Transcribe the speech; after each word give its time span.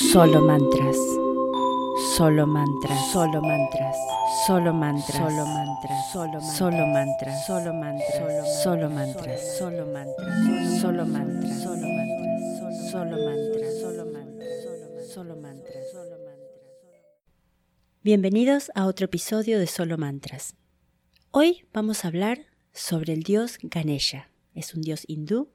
Solo 0.00 0.40
mantras. 0.40 0.96
Solo 2.16 2.46
mantras. 2.46 3.12
Solo 3.12 3.42
mantras. 3.42 3.96
Solo 4.46 4.72
mantras. 4.72 5.16
Solo 5.18 5.44
mantras. 5.44 6.10
Solo 6.10 6.40
Solo 6.40 6.86
mantras. 6.86 7.46
Solo 7.46 7.74
mantras. 7.74 8.62
Solo 8.62 8.88
mantras. 8.88 9.40
Solo 9.52 9.68
mantras. 9.68 10.80
Solo 10.80 11.04
mantras. 11.04 11.60
Solo 11.60 11.84
mantras. 11.84 12.90
Solo 12.90 13.16
mantras. 13.20 13.78
Solo 13.78 14.06
mantras. 14.06 15.12
Solo 15.12 15.36
mantras. 15.36 15.84
Bienvenidos 18.02 18.70
a 18.74 18.86
otro 18.86 19.04
episodio 19.04 19.58
de 19.58 19.66
Solo 19.66 19.98
Mantras. 19.98 20.54
Hoy 21.30 21.66
vamos 21.74 22.06
a 22.06 22.08
hablar 22.08 22.46
sobre 22.72 23.12
el 23.12 23.22
dios 23.22 23.58
Ganesha. 23.62 24.30
Es 24.54 24.74
un 24.74 24.80
dios 24.80 25.04
hindú 25.06 25.50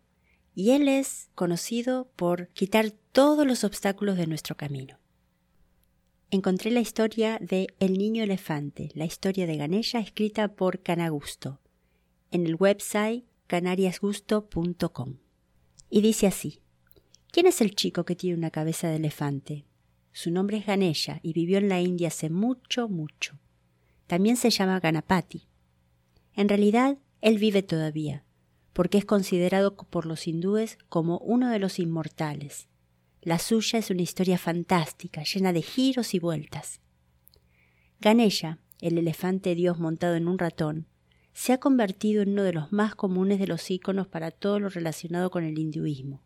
y 0.55 0.71
él 0.71 0.87
es 0.87 1.29
conocido 1.35 2.09
por 2.15 2.47
quitar 2.49 2.91
todos 3.11 3.45
los 3.45 3.65
obstáculos 3.65 4.17
de 4.17 4.25
nuestro 4.25 4.55
camino. 4.55 4.97
Encontré 6.31 6.71
la 6.71 6.79
historia 6.79 7.37
de 7.39 7.67
El 7.79 7.97
niño 7.97 8.23
elefante, 8.23 8.89
la 8.93 9.05
historia 9.05 9.45
de 9.45 9.57
Ganesha 9.57 9.99
escrita 9.99 10.55
por 10.55 10.81
Canagusto, 10.81 11.59
en 12.31 12.45
el 12.45 12.55
website 12.55 13.25
canariasgusto.com. 13.47 15.17
Y 15.89 16.01
dice 16.01 16.27
así: 16.27 16.61
¿Quién 17.31 17.45
es 17.45 17.61
el 17.61 17.75
chico 17.75 18.05
que 18.05 18.15
tiene 18.15 18.37
una 18.37 18.49
cabeza 18.49 18.87
de 18.87 18.95
elefante? 18.95 19.65
Su 20.13 20.31
nombre 20.31 20.57
es 20.57 20.65
Ganesha 20.65 21.19
y 21.21 21.33
vivió 21.33 21.57
en 21.57 21.67
la 21.67 21.81
India 21.81 22.07
hace 22.07 22.29
mucho, 22.29 22.87
mucho. 22.87 23.37
También 24.07 24.37
se 24.37 24.49
llama 24.49 24.79
Ganapati. 24.79 25.47
En 26.33 26.47
realidad, 26.47 26.97
él 27.21 27.37
vive 27.37 27.61
todavía, 27.61 28.23
porque 28.75 28.97
es 28.97 29.05
considerado 29.05 29.77
por 29.77 30.05
los 30.05 30.27
hindúes 30.27 30.77
como 30.89 31.17
uno 31.19 31.49
de 31.49 31.59
los 31.59 31.79
inmortales. 31.79 32.67
La 33.21 33.39
suya 33.39 33.79
es 33.79 33.89
una 33.89 34.01
historia 34.01 34.37
fantástica, 34.37 35.23
llena 35.23 35.53
de 35.53 35.61
giros 35.61 36.13
y 36.13 36.19
vueltas. 36.19 36.81
Ganesha, 38.01 38.59
el 38.81 38.97
elefante 38.97 39.55
dios 39.55 39.79
montado 39.79 40.15
en 40.15 40.27
un 40.27 40.37
ratón, 40.37 40.87
se 41.31 41.53
ha 41.53 41.57
convertido 41.61 42.21
en 42.21 42.31
uno 42.31 42.43
de 42.43 42.51
los 42.51 42.73
más 42.73 42.95
comunes 42.95 43.39
de 43.39 43.47
los 43.47 43.71
íconos 43.71 44.09
para 44.09 44.29
todo 44.29 44.59
lo 44.59 44.67
relacionado 44.67 45.31
con 45.31 45.45
el 45.45 45.57
hinduismo. 45.57 46.21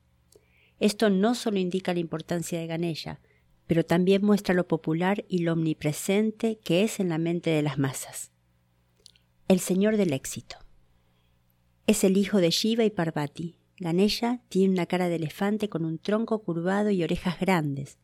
Esto 0.80 1.12
no 1.12 1.36
solo 1.36 1.60
indica 1.60 1.94
la 1.94 2.00
importancia 2.00 2.60
de 2.60 2.66
Ganesha, 2.66 3.20
pero 3.68 3.86
también 3.86 4.26
muestra 4.26 4.56
lo 4.56 4.68
popular 4.68 5.24
y 5.30 5.44
lo 5.44 5.54
omnipresente 5.54 6.58
que 6.64 6.82
es 6.82 7.00
en 7.00 7.10
la 7.10 7.20
mente 7.20 7.52
de 7.52 7.62
las 7.62 7.78
masas. 7.78 8.32
El 9.48 9.60
Señor 9.60 9.98
del 9.98 10.14
Éxito. 10.14 10.58
Es 11.90 12.04
el 12.04 12.18
hijo 12.18 12.38
de 12.38 12.52
Shiva 12.52 12.86
y 12.86 12.92
Parvati. 12.92 13.56
Ganesha 13.80 14.44
tiene 14.48 14.72
una 14.76 14.86
cara 14.86 15.10
de 15.10 15.16
elefante 15.16 15.70
con 15.70 15.86
un 15.86 15.98
tronco 15.98 16.38
curvado 16.44 16.92
y 16.92 17.04
orejas 17.04 17.40
grandes, 17.40 17.98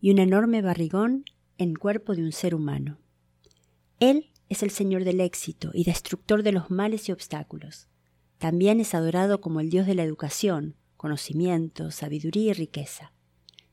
y 0.00 0.10
un 0.10 0.20
enorme 0.20 0.62
barrigón 0.62 1.26
en 1.58 1.74
cuerpo 1.74 2.14
de 2.16 2.22
un 2.22 2.32
ser 2.32 2.54
humano. 2.54 2.98
Él 4.00 4.30
es 4.48 4.62
el 4.62 4.70
señor 4.70 5.04
del 5.04 5.20
éxito 5.20 5.70
y 5.74 5.84
destructor 5.84 6.42
de 6.42 6.52
los 6.52 6.70
males 6.70 7.10
y 7.10 7.12
obstáculos. 7.12 7.88
También 8.38 8.80
es 8.80 8.94
adorado 8.94 9.42
como 9.42 9.60
el 9.60 9.68
dios 9.68 9.86
de 9.86 9.96
la 9.96 10.04
educación, 10.04 10.74
conocimiento, 10.96 11.90
sabiduría 11.90 12.52
y 12.52 12.54
riqueza. 12.54 13.12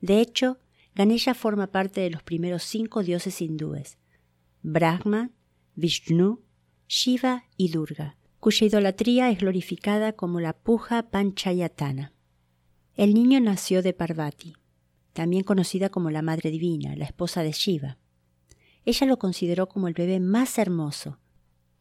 De 0.02 0.20
hecho, 0.20 0.60
Ganesha 0.94 1.34
forma 1.34 1.68
parte 1.68 2.02
de 2.02 2.10
los 2.10 2.22
primeros 2.22 2.64
cinco 2.64 3.02
dioses 3.02 3.42
hindúes: 3.42 3.98
Brahma, 4.62 5.32
Vishnu, 5.76 6.42
Shiva 6.90 7.46
y 7.56 7.70
Durga, 7.70 8.18
cuya 8.44 8.68
idolatría 8.68 9.30
es 9.30 9.40
glorificada 9.40 10.12
como 10.12 10.42
la 10.42 10.52
puja 10.52 11.04
panchayatana. 11.04 12.12
El 12.94 13.14
niño 13.14 13.40
nació 13.40 13.82
de 13.82 13.94
Parvati, 13.94 14.54
también 15.14 15.46
conocida 15.46 15.88
como 15.88 16.12
la 16.12 16.22
Madre 16.22 16.52
Divina, 16.52 16.94
la 16.98 17.06
esposa 17.06 17.42
de 17.42 17.54
Shiva. 17.54 18.00
Ella 18.84 19.08
lo 19.08 19.18
consideró 19.18 19.70
como 19.70 19.88
el 19.88 19.94
bebé 19.94 20.20
más 20.20 20.58
hermoso, 20.58 21.20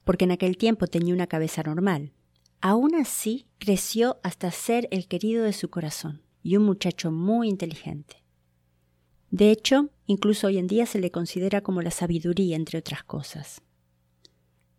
porque 0.05 0.25
en 0.25 0.31
aquel 0.31 0.57
tiempo 0.57 0.87
tenía 0.87 1.13
una 1.13 1.27
cabeza 1.27 1.65
normal. 1.65 2.13
Aún 2.61 2.95
así, 2.95 3.49
creció 3.59 4.21
hasta 4.23 4.53
ser 4.53 4.87
el 4.93 5.09
querido 5.09 5.43
de 5.43 5.55
su 5.55 5.69
corazón 5.69 6.23
y 6.45 6.57
un 6.59 6.65
muchacho 6.65 7.11
muy 7.11 7.49
inteligente. 7.49 8.23
De 9.33 9.51
hecho, 9.51 9.91
incluso 10.07 10.47
hoy 10.47 10.59
en 10.59 10.69
día 10.69 10.87
se 10.87 11.01
le 11.01 11.11
considera 11.11 11.61
como 11.61 11.83
la 11.83 11.91
sabiduría, 11.91 12.55
entre 12.55 12.79
otras 12.79 13.03
cosas. 13.03 13.63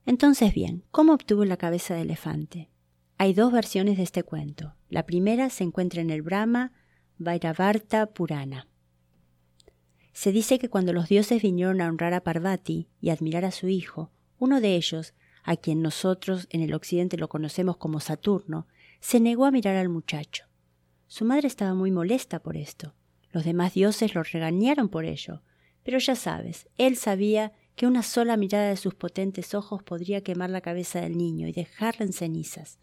Entonces 0.05 0.53
bien, 0.53 0.83
¿cómo 0.91 1.13
obtuvo 1.13 1.45
la 1.45 1.57
cabeza 1.57 1.95
de 1.95 2.01
elefante? 2.01 2.69
Hay 3.17 3.33
dos 3.33 3.53
versiones 3.53 3.97
de 3.97 4.03
este 4.03 4.23
cuento. 4.23 4.75
La 4.89 5.05
primera 5.05 5.49
se 5.49 5.63
encuentra 5.63 6.01
en 6.01 6.09
el 6.09 6.21
Brahma 6.21 6.73
Vairavarta 7.19 8.07
Purana. 8.07 8.67
Se 10.11 10.31
dice 10.31 10.59
que 10.59 10.69
cuando 10.69 10.93
los 10.93 11.07
dioses 11.07 11.41
vinieron 11.41 11.79
a 11.79 11.87
honrar 11.87 12.13
a 12.13 12.23
Parvati 12.23 12.89
y 12.99 13.09
admirar 13.09 13.45
a 13.45 13.51
su 13.51 13.69
hijo, 13.69 14.11
uno 14.37 14.59
de 14.59 14.75
ellos, 14.75 15.13
a 15.43 15.55
quien 15.55 15.81
nosotros 15.81 16.47
en 16.49 16.61
el 16.61 16.73
occidente 16.73 17.17
lo 17.17 17.29
conocemos 17.29 17.77
como 17.77 17.99
Saturno, 17.99 18.67
se 18.99 19.19
negó 19.19 19.45
a 19.45 19.51
mirar 19.51 19.77
al 19.77 19.89
muchacho. 19.89 20.45
Su 21.07 21.25
madre 21.25 21.47
estaba 21.47 21.73
muy 21.73 21.91
molesta 21.91 22.39
por 22.39 22.57
esto. 22.57 22.93
Los 23.31 23.45
demás 23.45 23.73
dioses 23.73 24.15
lo 24.15 24.23
regañaron 24.23 24.89
por 24.89 25.05
ello, 25.05 25.41
pero 25.83 25.97
ya 25.97 26.15
sabes, 26.15 26.67
él 26.77 26.97
sabía 26.97 27.53
que 27.75 27.87
una 27.87 28.03
sola 28.03 28.37
mirada 28.37 28.69
de 28.69 28.77
sus 28.77 28.93
potentes 28.93 29.53
ojos 29.55 29.81
podría 29.83 30.21
quemar 30.21 30.49
la 30.49 30.61
cabeza 30.61 31.01
del 31.01 31.17
niño 31.17 31.47
y 31.47 31.53
dejarla 31.53 32.05
en 32.05 32.13
cenizas. 32.13 32.79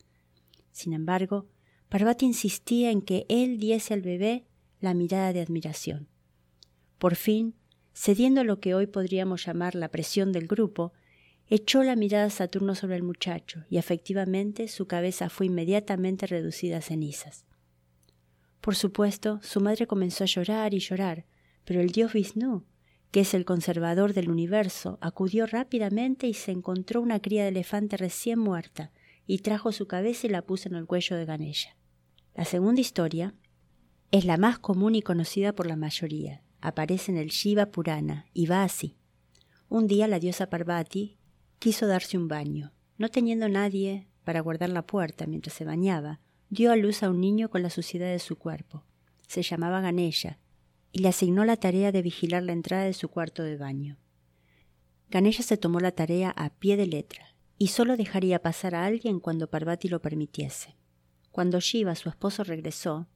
Sin 0.73 0.93
embargo, 0.93 1.47
Parvati 1.89 2.27
insistía 2.27 2.91
en 2.91 3.03
que 3.03 3.27
él 3.29 3.59
diese 3.59 3.95
al 3.95 4.03
bebé 4.03 4.47
la 4.81 4.95
mirada 4.95 5.33
de 5.33 5.41
admiración. 5.41 6.09
Por 6.99 7.17
fin, 7.17 7.55
cediendo 7.93 8.45
lo 8.45 8.61
que 8.61 8.75
hoy 8.75 8.87
podríamos 8.87 9.45
llamar 9.45 9.75
la 9.75 9.89
presión 9.89 10.33
del 10.33 10.47
grupo, 10.47 10.93
echó 11.49 11.83
la 11.83 11.97
mirada 11.97 12.27
a 12.27 12.31
Saturno 12.31 12.75
sobre 12.75 12.97
el 12.97 13.03
muchacho 13.03 13.65
y 13.69 13.79
efectivamente 13.79 14.69
su 14.69 14.87
cabeza 14.87 15.29
fue 15.29 15.47
inmediatamente 15.47 16.27
reducida 16.27 16.79
a 16.79 16.83
cenizas. 16.83 17.45
Por 18.61 18.77
supuesto, 18.77 19.41
su 19.43 19.61
madre 19.61 19.87
comenzó 19.87 20.25
a 20.25 20.29
llorar 20.29 20.75
y 20.75 20.79
llorar, 20.79 21.25
pero 21.65 21.81
el 21.81 21.91
dios 21.91 22.13
Vishnu 22.13 22.65
que 23.11 23.21
es 23.21 23.35
el 23.35 23.45
conservador 23.45 24.13
del 24.13 24.31
universo, 24.31 24.99
acudió 25.01 25.47
rápidamente 25.47 26.27
y 26.27 26.35
se 26.35 26.53
encontró 26.53 27.01
una 27.01 27.21
cría 27.21 27.43
de 27.43 27.49
elefante 27.49 27.97
recién 27.97 28.39
muerta, 28.39 28.93
y 29.27 29.39
trajo 29.39 29.73
su 29.73 29.87
cabeza 29.87 30.27
y 30.27 30.31
la 30.31 30.43
puso 30.43 30.69
en 30.69 30.75
el 30.75 30.87
cuello 30.87 31.17
de 31.17 31.25
Ganesha. 31.25 31.77
La 32.35 32.45
segunda 32.45 32.81
historia 32.81 33.35
es 34.11 34.25
la 34.25 34.37
más 34.37 34.59
común 34.59 34.95
y 34.95 35.03
conocida 35.03 35.53
por 35.53 35.67
la 35.67 35.77
mayoría. 35.77 36.43
Aparece 36.61 37.13
en 37.13 37.19
el 37.19 37.29
Shiva 37.29 37.67
Purana 37.67 38.27
y 38.33 38.47
va 38.47 38.65
así. 38.65 38.97
Un 39.69 39.87
día 39.87 40.09
la 40.09 40.19
diosa 40.19 40.51
Parvati 40.51 41.17
quiso 41.59 41.87
darse 41.87 42.19
un 42.19 42.29
baño. 42.29 42.73
No 42.99 43.09
teniendo 43.09 43.49
nadie 43.49 44.09
para 44.25 44.41
guardar 44.41 44.71
la 44.71 44.83
puerta 44.83 45.27
mientras 45.27 45.55
se 45.55 45.65
bañaba, 45.65 46.21
dio 46.49 46.73
a 46.73 46.77
luz 46.77 47.03
a 47.03 47.11
un 47.11 47.21
niño 47.21 47.51
con 47.51 47.63
la 47.63 47.71
suciedad 47.71 48.11
de 48.11 48.19
su 48.19 48.37
cuerpo. 48.37 48.85
Se 49.27 49.43
llamaba 49.43 49.81
Ganesha 49.81 50.39
y 50.93 51.01
le 51.01 51.09
asignó 51.09 51.45
la 51.45 51.57
tarea 51.57 51.93
de 51.93 52.03
vigilar 52.03 52.43
la 52.43 52.53
entrada 52.53 52.85
de 52.85 52.95
su 52.95 53.09
cuarto 53.09 53.43
de 53.43 53.57
baño. 53.57 53.99
Ganesha 55.09 55.43
se 55.43 55.57
tomó 55.57 55.81
la 55.81 55.93
tarea 55.93 56.31
a 56.31 56.51
pie 56.51 56.77
de 56.77 56.87
letra 56.87 57.35
y 57.59 57.69
solo 57.69 57.97
dejaría 57.97 58.43
pasar 58.43 58.75
a 58.75 58.87
alguien 58.87 59.21
cuando 59.21 59.51
Parvati 59.51 59.89
lo 59.89 60.01
permitiese. 60.01 60.77
Cuando 61.31 61.61
Shiva, 61.61 61.95
su 61.95 62.09
esposo, 62.09 62.45
regresó, 62.45 63.09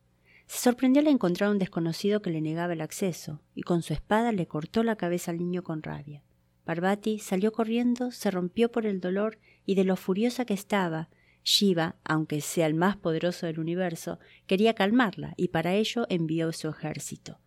se 0.47 0.59
sorprendió 0.59 1.01
al 1.01 1.09
encontrar 1.09 1.49
a 1.49 1.53
un 1.53 1.59
desconocido 1.59 2.21
que 2.21 2.31
le 2.31 2.41
negaba 2.41 2.75
el 2.75 2.81
acceso 2.81 3.41
y 3.55 3.63
con 3.63 3.83
su 3.83 3.93
espada 3.93 4.33
le 4.33 4.47
cortó 4.47 4.83
la 4.83 4.97
cabeza 4.97 5.31
al 5.31 5.39
niño 5.39 5.63
con 5.63 5.83
rabia. 5.83 6.23
Parvati 6.65 7.19
salió 7.19 7.53
corriendo, 7.53 8.11
se 8.11 8.31
rompió 8.31 8.71
por 8.71 8.87
el 8.87 9.01
dolor 9.01 9.39
y 9.67 9.75
de 9.75 9.85
lo 9.85 9.97
furiosa 9.97 10.45
que 10.45 10.55
estaba, 10.55 11.11
Shiva, 11.43 11.97
aunque 12.05 12.41
sea 12.41 12.67
el 12.67 12.75
más 12.75 12.97
poderoso 12.97 13.47
del 13.47 13.59
universo, 13.59 14.19
quería 14.47 14.75
calmarla 14.75 15.35
y 15.37 15.49
para 15.49 15.75
ello 15.75 16.07
envió 16.09 16.53
su 16.53 16.69
ejército 16.69 17.39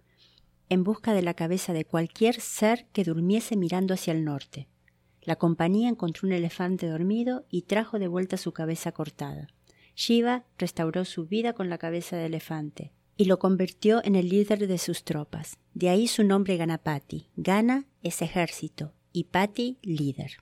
en 0.69 0.83
busca 0.83 1.13
de 1.13 1.21
la 1.21 1.33
cabeza 1.33 1.73
de 1.73 1.85
cualquier 1.85 2.39
ser 2.39 2.87
que 2.93 3.03
durmiese 3.03 3.55
mirando 3.55 3.93
hacia 3.93 4.13
el 4.13 4.23
norte. 4.23 4.67
La 5.21 5.35
compañía 5.35 5.89
encontró 5.89 6.27
un 6.27 6.33
elefante 6.33 6.87
dormido 6.87 7.45
y 7.49 7.63
trajo 7.63 7.99
de 7.99 8.07
vuelta 8.07 8.37
su 8.37 8.53
cabeza 8.53 8.91
cortada. 8.91 9.49
Shiva 9.95 10.45
restauró 10.57 11.05
su 11.05 11.25
vida 11.25 11.53
con 11.53 11.69
la 11.69 11.77
cabeza 11.77 12.15
de 12.17 12.27
elefante 12.27 12.93
y 13.17 13.25
lo 13.25 13.39
convirtió 13.39 14.01
en 14.05 14.15
el 14.15 14.29
líder 14.29 14.67
de 14.67 14.77
sus 14.77 15.03
tropas. 15.03 15.57
De 15.73 15.89
ahí 15.89 16.07
su 16.07 16.23
nombre 16.23 16.55
Ganapati. 16.55 17.27
Gana 17.35 17.87
es 18.03 18.21
ejército 18.21 18.93
y 19.11 19.25
Pati 19.25 19.79
líder. 19.81 20.37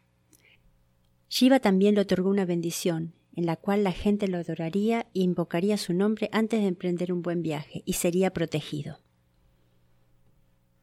Shiva 1.30 1.60
también 1.60 1.96
le 1.96 2.02
otorgó 2.02 2.30
una 2.30 2.46
bendición, 2.46 3.14
en 3.34 3.46
la 3.46 3.56
cual 3.56 3.84
la 3.84 3.92
gente 3.92 4.28
lo 4.28 4.38
adoraría 4.38 5.08
e 5.14 5.22
invocaría 5.22 5.78
su 5.78 5.94
nombre 5.94 6.30
antes 6.32 6.62
de 6.62 6.68
emprender 6.68 7.12
un 7.12 7.22
buen 7.22 7.42
viaje 7.42 7.82
y 7.86 7.94
sería 7.94 8.32
protegido. 8.32 9.00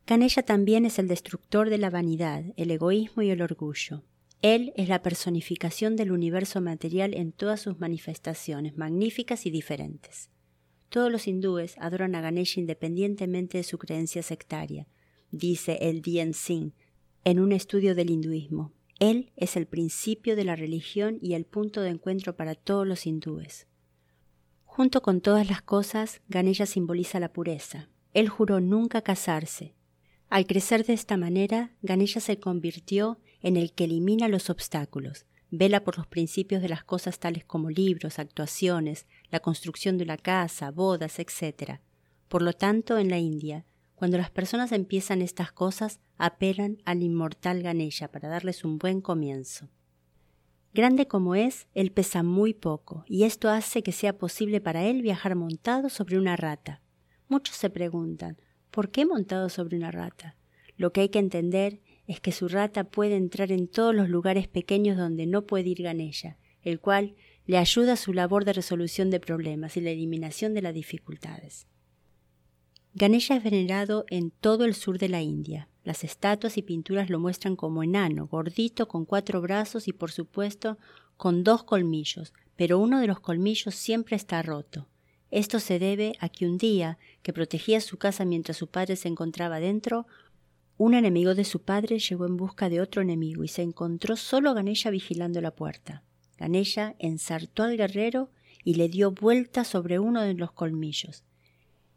Ganesha 0.07 0.43
también 0.43 0.85
es 0.85 0.99
el 0.99 1.07
destructor 1.07 1.71
de 1.71 1.79
la 1.79 1.91
vanidad, 1.91 2.45
el 2.57 2.71
egoísmo 2.71 3.23
y 3.23 3.31
el 3.31 3.41
orgullo. 3.41 4.03
Él 4.43 4.73
es 4.77 4.89
la 4.89 5.03
personificación 5.03 5.95
del 5.95 6.11
universo 6.11 6.61
material 6.61 7.15
en 7.15 7.31
todas 7.31 7.61
sus 7.61 7.79
manifestaciones 7.79 8.77
magníficas 8.77 9.47
y 9.47 9.51
diferentes. 9.51 10.31
Todos 10.89 11.13
los 11.13 11.29
hindúes 11.29 11.77
adoran 11.79 12.17
a 12.17 12.21
Ganesha 12.21 12.59
independientemente 12.59 13.59
de 13.59 13.65
su 13.65 13.79
creencia 13.79 14.23
sectaria, 14.25 14.89
dice 15.31 15.79
el 15.81 16.03
Dien 16.03 16.35
Singh 16.35 16.73
en 17.25 17.39
un 17.39 17.53
estudio 17.53 17.95
del 17.95 18.11
hinduismo. 18.11 18.73
Él 18.99 19.33
es 19.37 19.57
el 19.57 19.67
principio 19.67 20.35
de 20.35 20.45
la 20.45 20.57
religión 20.57 21.19
y 21.23 21.35
el 21.35 21.45
punto 21.45 21.81
de 21.81 21.91
encuentro 21.91 22.37
para 22.37 22.57
todos 22.57 22.87
los 22.87 23.07
hindúes. 23.07 23.69
Junto 24.65 25.03
con 25.03 25.21
todas 25.21 25.49
las 25.49 25.63
cosas, 25.63 26.21
Ganesha 26.29 26.67
simboliza 26.67 27.21
la 27.21 27.33
pureza. 27.33 27.89
Él 28.13 28.29
juró 28.29 28.61
nunca 28.61 29.03
casarse. 29.03 29.75
Al 30.33 30.47
crecer 30.47 30.87
de 30.87 30.95
esta 30.95 31.19
manera, 31.19 31.73
Ganesha 31.83 32.19
se 32.19 32.41
convirtió 32.41 33.21
en 33.43 33.59
el 33.59 33.75
que 33.75 33.85
elimina 33.85 34.29
los 34.29 34.49
obstáculos, 34.49 35.27
vela 35.51 35.85
por 35.85 35.99
los 35.99 36.07
principios 36.07 36.63
de 36.63 36.71
las 36.71 36.85
cosas 36.85 37.19
tales 37.19 37.45
como 37.45 37.69
libros, 37.69 38.19
actuaciones, 38.19 39.07
la 39.31 39.41
construcción 39.41 39.99
de 39.99 40.05
una 40.05 40.17
casa, 40.17 40.71
bodas, 40.71 41.19
etc. 41.19 41.81
Por 42.29 42.41
lo 42.41 42.55
tanto, 42.55 42.97
en 42.97 43.11
la 43.11 43.19
India, 43.19 43.67
cuando 43.95 44.17
las 44.17 44.31
personas 44.31 44.73
empiezan 44.73 45.21
estas 45.21 45.53
cosas, 45.53 46.01
apelan 46.17 46.79
al 46.87 47.03
inmortal 47.03 47.63
Ganesha 47.63 48.09
para 48.09 48.31
darles 48.31 48.65
un 48.65 48.79
buen 48.79 49.03
comienzo. 49.03 49.69
Grande 50.73 51.07
como 51.07 51.35
es, 51.35 51.67
él 51.75 51.93
pesa 51.93 52.23
muy 52.23 52.55
poco, 52.55 53.05
y 53.07 53.25
esto 53.25 53.51
hace 53.51 53.83
que 53.83 53.93
sea 53.93 54.17
posible 54.17 54.63
para 54.63 54.83
él 54.85 55.03
viajar 55.03 55.35
montado 55.35 55.91
sobre 55.91 56.17
una 56.17 56.37
rata. 56.37 56.81
Muchos 57.29 57.57
se 57.57 57.69
preguntan, 57.69 58.39
¿por 58.73 58.91
qué 58.91 59.07
montado 59.07 59.49
sobre 59.49 59.77
una 59.77 59.93
rata? 59.93 60.35
Lo 60.77 60.93
que 60.93 61.03
hay 61.03 61.09
que 61.11 61.21
entender 61.21 61.81
es 62.09 62.19
que 62.21 62.33
su 62.33 62.49
rata 62.49 62.83
puede 62.83 63.15
entrar 63.15 63.53
en 63.53 63.69
todos 63.69 63.95
los 63.95 64.09
lugares 64.09 64.49
pequeños 64.49 64.97
donde 64.97 65.27
no 65.27 65.47
puede 65.47 65.69
ir 65.69 65.83
Ganella, 65.83 66.39
el 66.63 66.81
cual 66.81 67.15
le 67.47 67.59
ayuda 67.59 67.93
a 67.93 67.97
su 67.97 68.13
labor 68.13 68.45
de 68.45 68.53
resolución 68.53 69.11
de 69.11 69.21
problemas 69.21 69.77
y 69.77 69.81
la 69.81 69.91
eliminación 69.91 70.55
de 70.55 70.63
las 70.63 70.75
dificultades. 70.75 71.67
Ganesha 72.95 73.37
es 73.37 73.45
venerado 73.45 74.05
en 74.09 74.31
todo 74.31 74.65
el 74.65 74.75
sur 74.75 74.99
de 74.99 75.09
la 75.09 75.23
India. 75.23 75.69
Las 75.85 76.05
estatuas 76.05 76.59
y 76.59 76.63
pinturas 76.63 77.11
lo 77.11 77.19
muestran 77.19 77.57
como 77.57 77.83
enano, 77.83 78.27
gordito, 78.27 78.87
con 78.87 79.05
cuatro 79.05 79.41
brazos 79.41 79.89
y, 79.89 79.93
por 79.93 80.13
supuesto, 80.13 80.79
con 81.17 81.43
dos 81.43 81.65
colmillos, 81.65 82.33
pero 82.57 82.79
uno 82.79 83.01
de 83.01 83.07
los 83.07 83.21
colmillos 83.21 83.75
siempre 83.75 84.17
está 84.17 84.43
roto. 84.43 84.89
Esto 85.33 85.61
se 85.61 85.79
debe 85.79 86.13
a 86.21 86.29
que 86.29 86.47
un 86.47 86.59
día, 86.59 86.99
que 87.23 87.33
protegía 87.33 87.81
su 87.81 87.97
casa 87.97 88.27
mientras 88.27 88.59
su 88.59 88.67
padre 88.67 88.97
se 88.97 89.09
encontraba 89.09 89.61
dentro, 89.61 90.07
un 90.77 90.93
enemigo 90.93 91.35
de 91.35 91.45
su 91.45 91.63
padre 91.63 91.99
llegó 91.99 92.27
en 92.27 92.37
busca 92.37 92.69
de 92.69 92.83
otro 92.83 93.01
enemigo 93.01 93.43
y 93.43 93.49
se 93.49 93.63
encontró 93.63 94.17
solo 94.17 94.51
a 94.51 94.53
Ganesha 94.53 94.91
vigilando 94.91 95.41
la 95.41 95.55
puerta. 95.55 96.03
Ganesha 96.37 96.97
ensartó 96.99 97.63
al 97.63 97.79
guerrero 97.79 98.31
y 98.63 98.75
le 98.75 98.91
dio 98.91 99.13
vuelta 99.13 99.65
sobre 99.65 99.99
uno 99.99 100.21
de 100.21 100.35
los 100.35 100.53
colmillos. 100.53 101.25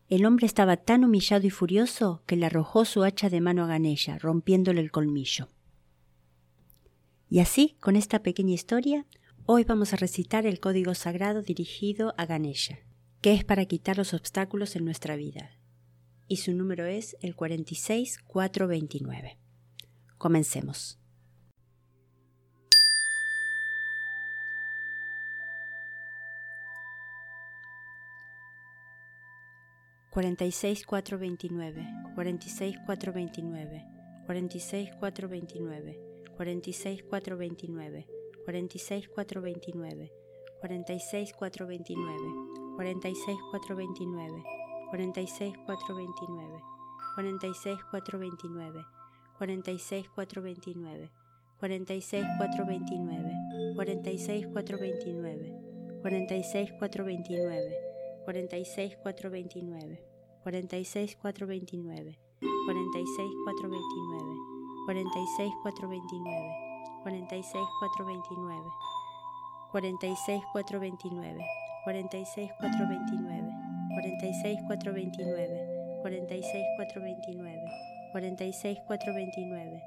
El 0.07 0.25
hombre 0.25 0.45
estaba 0.45 0.77
tan 0.77 1.03
humillado 1.03 1.45
y 1.45 1.49
furioso 1.49 2.23
que 2.25 2.37
le 2.37 2.45
arrojó 2.45 2.85
su 2.85 3.03
hacha 3.03 3.29
de 3.29 3.41
mano 3.41 3.65
a 3.65 3.67
Ganesha, 3.67 4.17
rompiéndole 4.17 4.79
el 4.79 4.91
colmillo. 4.91 5.49
Y 7.29 7.39
así, 7.39 7.75
con 7.81 7.97
esta 7.97 8.19
pequeña 8.23 8.53
historia, 8.53 9.05
hoy 9.45 9.65
vamos 9.65 9.91
a 9.91 9.97
recitar 9.97 10.45
el 10.45 10.61
código 10.61 10.93
sagrado 10.93 11.41
dirigido 11.41 12.13
a 12.17 12.25
Ganesha, 12.25 12.79
que 13.25 13.33
es 13.33 13.43
para 13.43 13.65
quitar 13.65 13.97
los 13.97 14.13
obstáculos 14.13 14.75
en 14.75 14.85
nuestra 14.85 15.15
vida 15.15 15.49
y 16.27 16.37
su 16.37 16.53
número 16.53 16.85
es 16.85 17.17
el 17.21 17.35
46429. 17.35 19.39
Comencemos. 20.19 20.99
Cuarenta 30.11 30.45
y 30.45 30.51
seis 30.51 30.85
cuatro 30.85 31.17
veintinueve, 31.17 31.83
cuarenta 32.13 32.45
y 32.45 32.49
seis 32.49 32.77
cuatro 32.85 33.11
veintinueve, 33.11 33.87
cuarenta 34.27 34.57
y 34.57 34.59
seis 34.59 34.91
cuatro 34.99 35.27
veintinueve, 35.27 35.99
cuarenta 36.35 36.69
y 36.69 36.73
seis 36.73 37.03
cuatro 37.09 37.39
veintinueve, 37.39 38.05
cuarenta 38.45 38.75
y 38.75 38.79
seis 38.79 39.09
cuatro 39.09 39.41
veintinueve, 39.41 40.13
cuarenta 40.59 40.93
y 40.93 40.99
seis 40.99 41.33
cuatro 41.35 41.65
veintinueve, 41.65 42.64
cuarenta 42.75 43.07
y 43.07 43.15
seis 43.15 43.39
cuatro 43.51 43.75
veintinueve, 43.75 44.43
46 44.89 45.55
429, 45.65 46.61
46 47.15 47.79
429, 47.87 48.85
46 65.05 65.53
429, 65.63 66.49
46 69.63 70.41
429, 70.53 71.64
46 71.85 72.49
429, 72.59 73.45
46 73.93 74.57
429, 74.67 75.53
46 76.01 76.65
429, 76.81 77.61
46 78.01 78.79
429, 78.87 79.81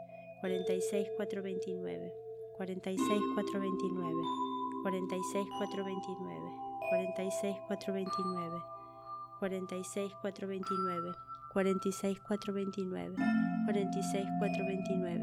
46 13.70 14.28
429, 14.38 15.18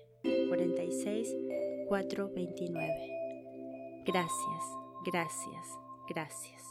46 2.34 3.23
Gracias, 4.04 4.64
gracias, 5.04 5.78
gracias. 6.08 6.62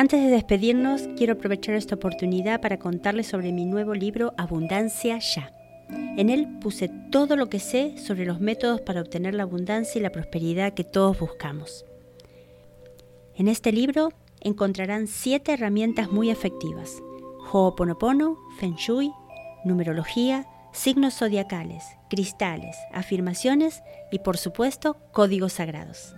Antes 0.00 0.22
de 0.22 0.30
despedirnos, 0.30 1.08
quiero 1.18 1.34
aprovechar 1.34 1.74
esta 1.74 1.96
oportunidad 1.96 2.60
para 2.60 2.78
contarles 2.78 3.26
sobre 3.26 3.52
mi 3.52 3.66
nuevo 3.66 3.92
libro 3.92 4.32
Abundancia 4.38 5.18
Ya. 5.18 5.59
En 6.16 6.30
él 6.30 6.58
puse 6.60 6.90
todo 7.10 7.36
lo 7.36 7.48
que 7.48 7.60
sé 7.60 7.96
sobre 7.98 8.26
los 8.26 8.40
métodos 8.40 8.80
para 8.80 9.00
obtener 9.00 9.34
la 9.34 9.44
abundancia 9.44 9.98
y 9.98 10.02
la 10.02 10.12
prosperidad 10.12 10.74
que 10.74 10.84
todos 10.84 11.18
buscamos. 11.18 11.84
En 13.34 13.48
este 13.48 13.72
libro 13.72 14.10
encontrarán 14.40 15.06
siete 15.06 15.52
herramientas 15.52 16.10
muy 16.10 16.30
efectivas: 16.30 17.02
Ho'oponopono, 17.52 18.38
Feng 18.58 18.76
Shui, 18.76 19.12
numerología, 19.64 20.46
signos 20.72 21.14
zodiacales, 21.14 21.84
cristales, 22.08 22.76
afirmaciones 22.92 23.82
y 24.12 24.18
por 24.18 24.36
supuesto 24.36 24.96
códigos 25.12 25.54
sagrados. 25.54 26.14